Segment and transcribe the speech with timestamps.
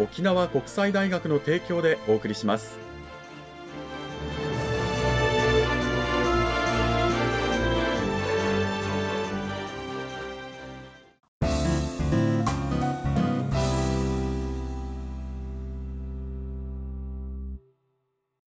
[0.00, 2.78] 沖縄国際大学の提供でお送りします。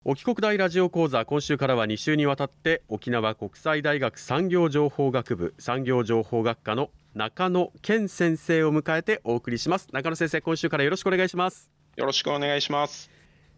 [0.04, 9.88] 沖国大ラジオ講座今週からは2週にわたって沖縄国際大学産業情報学部産業情報学科の中野健先生を迎えてお送りします。
[9.92, 11.72] 中野先生今週からよろしくお願いします。
[11.96, 13.10] よろしくお願いします。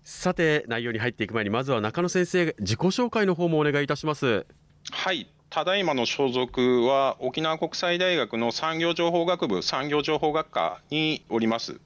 [0.02, 4.46] さて内容に入っていく前にまずは中野先生自己紹介の方もお願いいたします。
[4.92, 5.30] はい。
[5.50, 11.82] ただいまの所属は沖縄国際大学の産業情報学部産業情報学科におります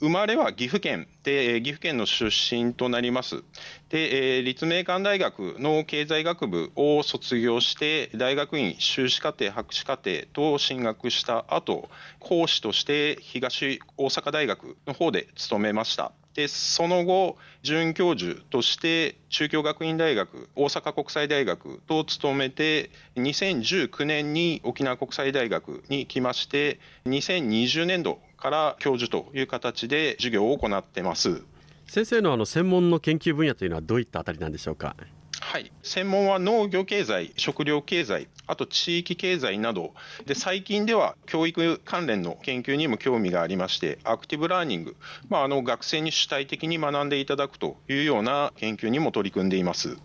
[0.00, 3.42] 生まれは岐阜県で、岐阜県の出身となります。
[3.88, 16.12] で、立命館大学の経済学部を卒業して、大学院修士課程、博士課程と進学した後、講師として東大阪大学の方で勤めました。
[16.34, 31.42] で、その後、准教授として中京学院大学、大阪国際大学と勤めて、2019年に沖縄国際大学に来まして、2020年度から教授という形で授業を行ってます。
[31.86, 34.96] 先生のあの専門の研究分野というのはどういったあたりなんでしょうか？
[35.40, 39.92] はい、専門は農業経済、食料経済、あと地域経済など。
[40.24, 44.96] で、最近では教育関連の研究にも興味がありまして、アクティブラーニング、
[45.28, 49.98] まあ、あの学生に主体的に学んでいただくというような研究にも取り組んでいます。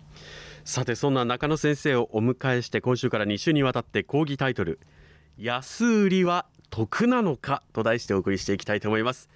[0.65, 4.79] さて、そんな中野先生をお迎えして、今週から2週にわたって講義タイトル、
[5.41, 9.29] 安売りは得なのかと題してお送りしていきたいと思います。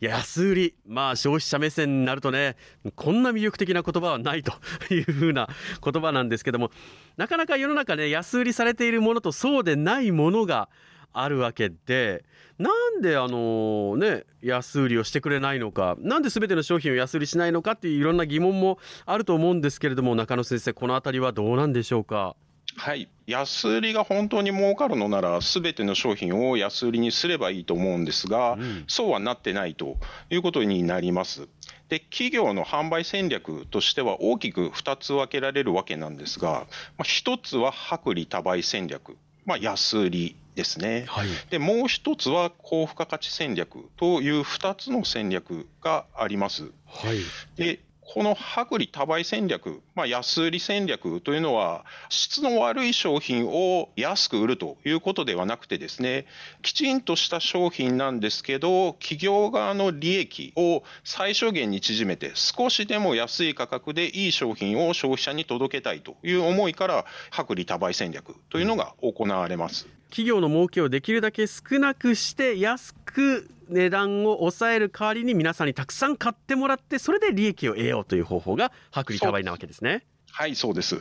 [0.00, 2.56] 安売りまあ消費者目線になるとね
[2.94, 4.52] こんな魅力的な言葉はないと
[4.94, 5.48] いうふうな
[5.82, 6.70] 言葉なんですけども
[7.16, 10.68] なかなか世の中ね安売りされているものとそうでないものが
[11.12, 12.24] あるわけで
[12.58, 22.36] なんであのね安売りをしてくれないのかなんで全ての商品を安売りしないのかっていういろんな疑問もあると思うんですけれども中野先生この辺りはどうなんでしょうか？
[22.78, 29.96] はい、安売りが本当に儲かるのなら、すべての商品を安売りにすればいいと思うんですが、うん、そうはなってないと
[30.30, 31.48] いうことになります。
[31.88, 36.66] で企業の販売戦略としては大きく2つ分けられるわけなんですが、
[36.98, 39.16] まあ、1つは薄利多売戦略、
[39.46, 46.70] まあ、安売りですね、はい、でもう1つは高付加価値戦略という2つの戦略があります。
[46.86, 47.20] はい、
[47.56, 47.80] で
[48.10, 56.24] この薄利多売戦略、まあ、安売り戦略というのは、質の悪い商品を安く売るということではなくてですね、
[56.62, 67.04] きちんとした商品なんですけど、企業側の利益を最小限に縮めて、少しでも安い価格でいい商品を消費者に届けたいという思いから、
[67.38, 69.86] 薄利多売戦略というのが行われます。
[70.08, 80.04] 企業の儲けをできるだけ少なくして安く値段を抑える代わりに皆さんにたくさん買ってもらってそれで利益を得ようという方法が薄利多売なわけですね。
[80.30, 81.00] はいそうです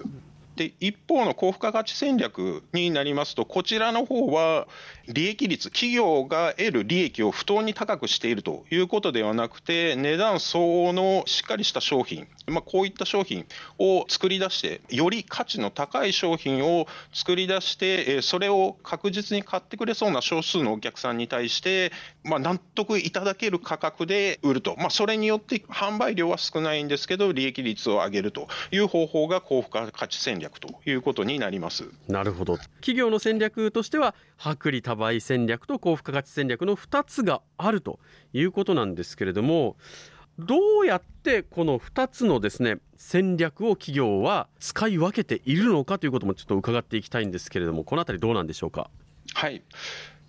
[0.58, 4.68] で一方の高付加価値戦略になりますと、こちらの方は
[5.08, 13.46] 利益率、企業が得る利益を不当に高くしているということではなくて、値段相応のしっかりした商品、まあ、こういった商品
[13.80, 21.92] を作り出して、より価値の高い商品を作り出して、それを確実に買ってくれそうな少数のお客さんに対して、
[22.24, 30.47] まあ、納得いただける価格で売ると、まあ、それによって販売量は少ないんですけど、利益率を上げるという方法が高付加価値戦略。
[30.48, 31.90] 略ということになります。
[32.08, 32.58] なるほど。
[32.82, 38.00] 企業の戦略としては薄利多売戦略と高付加価値戦略の2つがあると
[38.34, 39.76] いうことなんですけれども
[40.40, 48.90] どうやってこの2つのですね戦略を企業は使い分けているのかということもちょっと伺っていきたいんですけれどもこの辺りどうなんでしょうか？
[49.34, 49.62] はい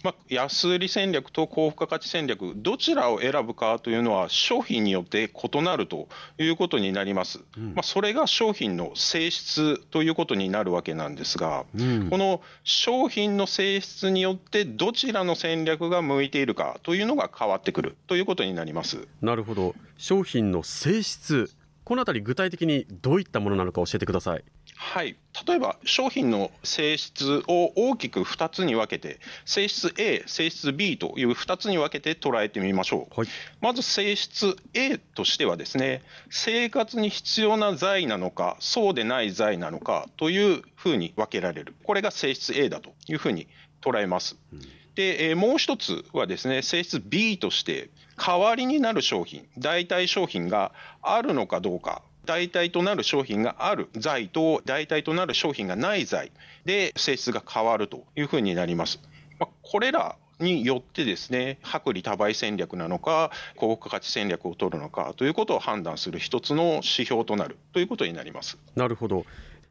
[0.05, 6.09] まあ、安売り戦略と高付加価値戦略、どちらを選ぶかというのは、商品によって異なると
[6.39, 7.41] いうことになります。
[7.57, 19.09] うん、まあ、それが商品の性質ということになるわけなんですが、うん、この商品の性質によって、どちらの戦略が向いているかというのが変わってくるということになります。
[19.21, 19.75] なるほど。
[19.97, 21.51] 商品の性質、
[21.85, 24.45] このあたり、具体的にどういったものなのか教えてください。
[24.81, 25.17] はい、
[25.47, 33.21] 例えば商品の性質を大きく2つに分けて、性質 A、性質 B という2つに分けて捉えてみましょう。
[33.21, 33.29] はい、
[33.61, 41.75] まず性質 A としてはですね、生活に必要な財なのか、そうでない財なのかというふうに分けられる。
[41.83, 43.49] これが性質 A だというふうに
[43.83, 44.37] 捉えます。
[44.53, 44.61] うん
[44.95, 50.73] で、えー、もう一つはですね、性質 B として、代わりになる商品、代替商品が
[51.03, 56.31] あるのかどうか代替となる商品がある財と代替となる商品がない財
[56.67, 59.01] で性質が変わるというふうになります。
[59.39, 68.59] まあ、これらによってですね、薄利多売戦略なのか、高付加価値戦略を取るのかということを判断する一つの指標となるということになります。
[68.77, 69.25] なるほど。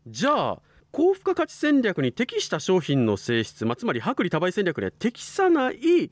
[0.08, 0.60] じゃあ、
[0.92, 6.10] 高付加価値戦略に適した商品の性質、まあ、つまり薄利多売戦略には適さない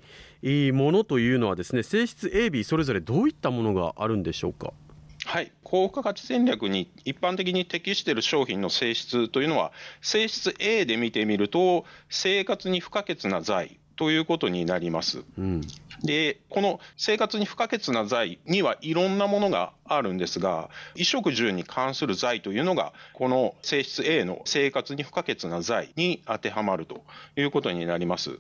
[0.72, 4.74] ものというのはですね、性質 A、B それぞれどういったものがあるんでしょうか？
[5.36, 15.26] はい、高付加価値戦略に一般的に適している商品の性質というのは、性質 A で見てみると、生活に不可欠な財ということになります。
[15.38, 15.62] うん、
[16.04, 27.04] で、この生活に不可欠な財にはいろんなものがあるんですが、衣食住に関する財というのが、この性質 A の生活に不可欠な財に当てはまると
[27.36, 28.40] いうことになります。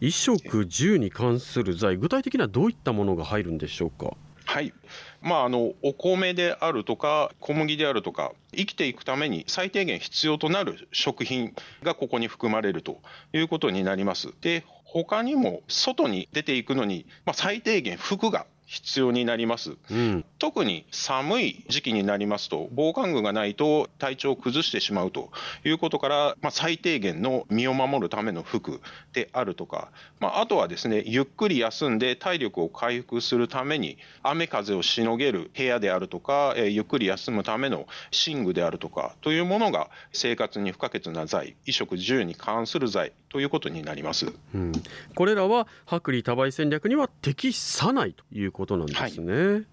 [0.00, 4.14] 衣食住に関する財、具体的にはどういったものが入るんでしょうか？
[4.54, 4.72] はい。
[5.20, 13.00] まあ、あの、お米であるとか、小麦であるとか、生きていくために最低限必要となる食品がここに含まれると
[13.32, 14.32] いうことになります。
[14.42, 25.30] で、他にも外に出ていくのに、まあ、最低限服が必要になります、うん、特に寒い時期になりますと、防寒具がないと体調を崩してしまうと
[25.64, 28.80] いうことから、まあ、最低限の身を守るための服
[29.12, 29.90] であるとか、
[30.20, 37.86] まあ、あとはですね、ゆっくり休んで体力を回復するために、雨風をしのげる部屋であるとか、えー、ゆっくり休むための
[38.26, 44.70] 寝具であるとかというものが生活に不可欠な財、衣食住に関する財ということになります、うん、
[45.16, 49.64] これらは薄利多売戦略には適さないということなんですね。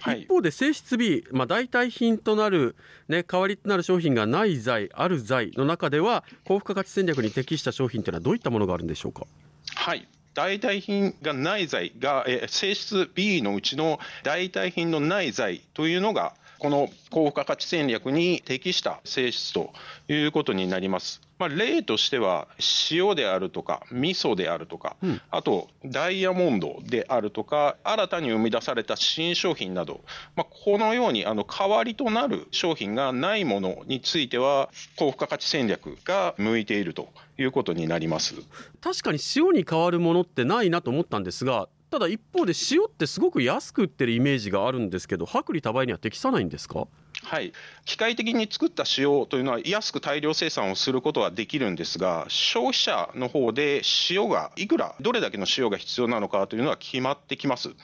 [0.00, 2.76] はい、一方で性質 B、まあ、代替品となる、
[3.08, 9.26] ね、代わりとなる商品がない財、ある財の中では、高付加価値戦略に適した商品というのは、どういったものがあるんでしょうか？
[9.74, 19.72] はい代替品がない財が、え性質 B のうちの代替品のない財というのが、この高付加価値戦略に適した性質と
[20.08, 21.20] いうことになります。
[21.38, 22.48] まあ、例としては、
[22.90, 30.00] 塩であるとか、味噌であるとか、うん、あと、ダイヤモンドであるとか、新たに生み出された新商品など、
[30.34, 38.34] まあ、このように、あの、代わりとなる商品がないものについては、高付加価値戦略が向いているということになります。
[38.80, 46.86] 確かに塩に代わるものってないなと思ったんですが、ただ一方で塩ってすごく安く売ってるイメージがあるんですけど薄利多売には適さないんですか？
[47.26, 47.52] はい、
[47.86, 57.74] 機械的に作った塩というのは安く大量生産をすることはできるんですが消費者の方で塩がいくらどれだけの塩が必要なのかというのは決まってきます、うん、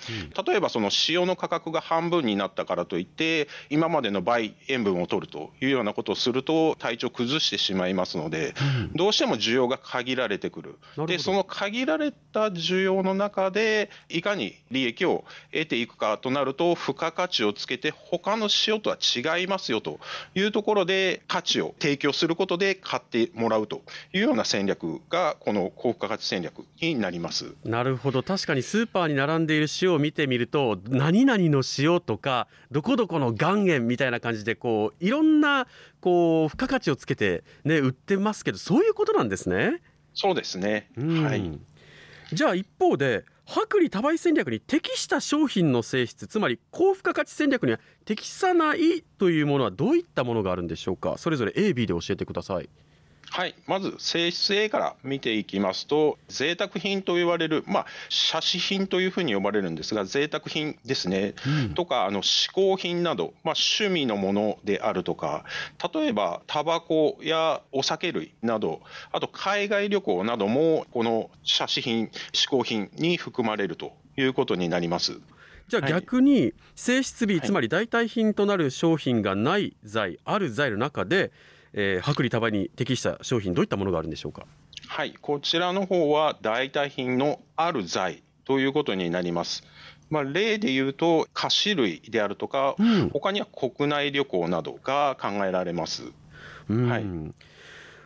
[0.46, 8.54] 例えばその塩の価格が半分になったからといって今までの倍塩分を取るというようなことをすると体調を崩してしまいますので、
[8.90, 10.78] うん、どうしても需要が限られてくる。
[11.06, 20.00] でその限られた需要の中でいかに利益を得ていくかとなると付加価値をつけて他の塩とは違いますよと
[20.34, 27.54] いうところで価値を提供することで買ってもらうというような戦略がこの高付加価値戦略になります。
[27.64, 28.22] なるほど。
[28.22, 35.66] 確かにスーパーに並んでいる塩を見てみると何々の塩とかどこどこの岩塩みたいな感じでこういろんな
[36.00, 39.80] こう付加価値をつけてね売ってますけどそういうことなんですね。
[40.14, 41.58] そうですね、はい、
[42.32, 51.16] じゃあ一方で薄利多売戦略に適した商品の性質つまり高付加価値戦略には適さないというものはどういったものがあるんでしょうか？
[51.18, 52.68] それぞれ A、B で教えてください。
[53.30, 65.44] はい、まず性質 A から見ていきますと、贅沢品と言われる、まあ、写真品というふうに呼ばれるんですが、贅沢品ですね、うん、とか、あの嗜好品など、まあ、趣味のものであるとか、
[65.94, 75.20] 例えばタバコやお酒類など、あと海外旅行なども、この写真品、嗜好品に含まれるということになります。
[75.68, 81.32] じゃあ逆に、性質 B、つまり代替品となる商品がない財、ある財の中で、
[81.74, 84.46] えー、薄利多売に適した商品どういったものがあるんでしょうか？
[84.86, 89.64] はい、こちらの方は代替品のある財ということになります。
[90.10, 96.02] まあ、例で言うと、菓子類であるとか、うん、他には国内旅行などが考えられます。
[96.68, 97.04] はい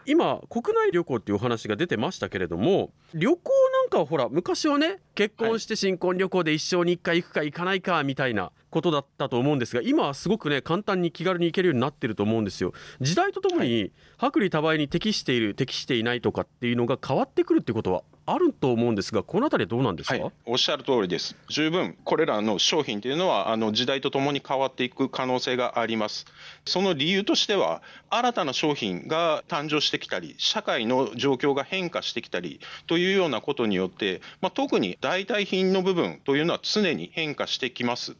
[0.07, 12.73] 今国内旅行っていうお話が出てましたけれども旅行なんかはほら昔はね結婚して新婚旅行で一生に一回行くか行かないかみたいなことだったと思うんですが今はすごくね簡単に気軽に行けるようになってると思うんですよ。
[13.01, 21.37] 時代とともに薄利多売に適している適していないとかっていうのが変わってくるってことはあると思うんですが、このあたりどうなんですか、はい、おっしゃる通りです。
[21.49, 26.27] 十分、これらの商品というのは、あの時代とともに変わっていく可能性があります。
[26.65, 38.13] その理由としては、新たな商品が誕生してきたり、社会の状況が変化してきたりというようなことによって、まあ、特に代替品の部分というのは常に変化してきます。
[38.13, 38.17] うん、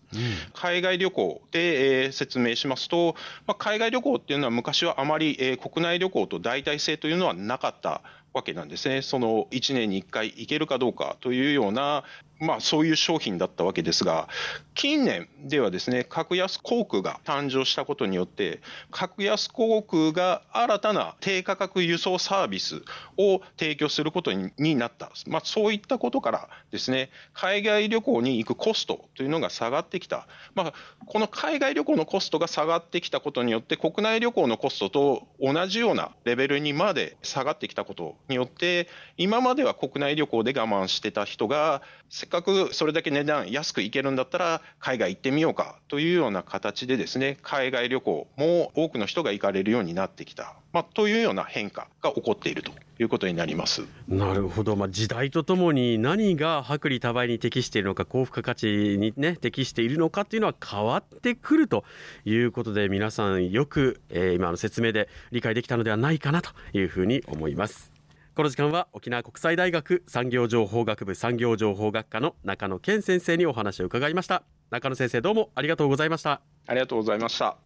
[0.55, 8.03] 海外旅行で、えー、説明しますと、まあ、海外旅行っていうのは昔はあまり、えー、国内旅行と代替性というのはなかった
[8.37, 9.01] わけなんですね。
[9.01, 12.05] その1年に1回行けるかどうかというような
[12.39, 14.29] まあ、そういう商品だったわけですが、
[14.75, 22.83] 近年ではですね、格安航空が誕生したことによって、格安航空が新たな低価格輸送サービス
[23.17, 25.11] を提供することになった。
[25.27, 30.27] まあ、そういったことからですね、海外旅行に行くコストというのが下がってきた。
[30.55, 30.73] まあ、
[31.07, 41.81] この海外旅行のコストが下がってきたことによって、国内旅行のコストと同じようなレベルにまで下がってきたことによって、今までは国内旅行で我慢してた人が、
[42.27, 61.85] せっかくそれだけ値段安く行けるんだったら海外行ってみようかというような形でですね海外旅行も多くの人が行かれるようになってきた、まあ、というような変化が起こっているということになりますなるほど、まあ、時代とともに何が薄利多売に適しているのか高付加価値に、ね、適しているのかというのは変わってくると
[62.25, 67.96] いうことで皆さんよく、えー、今の説明で理解できたのではないかなというふうに思います。
[68.37, 74.43] この時間は沖縄国際大学産業情報学部産業情報学科の中野健先生にお話を伺いました。
[74.71, 76.43] 中野先生どうもありがとうございました。
[76.67, 77.57] ありがとうございました。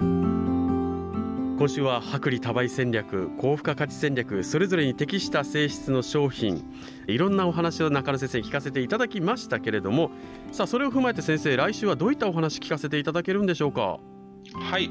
[0.00, 6.64] 今週は薄利多売戦略高付加価値戦略それぞれに適した性質の商品
[7.06, 10.10] いろんなお話を中野先生に聞かせていただきましたけれども
[10.50, 14.00] さあそれを踏まえて先生来週はどういったお話聞かせていただけるんでしょうか？
[14.54, 14.90] はい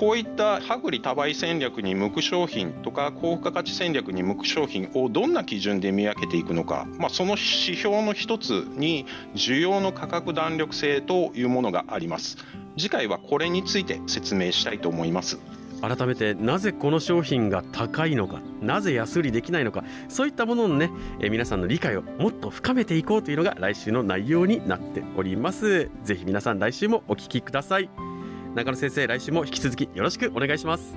[0.00, 9.04] こういった薄利多売戦略に向く商品とか高付加価値戦略に向く商品をどんな基準で見分けていくのか、まあ、その指標の一つに
[9.34, 12.38] 需要の価格弾力性というものがあります。
[12.78, 15.38] 次回はこれについて説明したいと思います。
[15.82, 20.90] 改めてなぜこの商品が高いのかなぜ安売りできないのかそういったもののね、
[21.20, 25.90] え皆さんの理解をもっと深めていこうというのが来週の内容になっております。
[26.04, 28.09] ぜひ皆さん来週もお聞きください。
[28.54, 30.94] 中野先生来週も引き続きよろしくお願いします。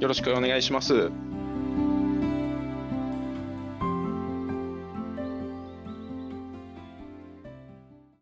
[0.00, 1.10] よろしくお願いします。